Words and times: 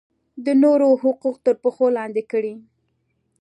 د 0.45 0.47
نورو 0.63 0.89
حقوق 1.01 1.35
تر 1.45 1.55
پښو 1.63 1.85
لاندې 1.97 2.23
کړي. 2.31 2.53